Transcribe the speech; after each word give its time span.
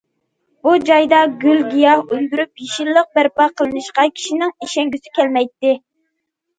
بۇ 0.67 0.71
جايدا 0.89 1.19
گۈل- 1.43 1.61
گىياھ 1.75 2.01
ئۈندۈرۈپ 2.17 2.65
يېشىللىق 2.65 3.13
بەرپا 3.21 3.49
قىلىنىشقا 3.59 4.09
كىشىنىڭ 4.19 4.59
ئىشەنگۈسى 4.59 5.19
كەلمەيتتى. 5.23 5.81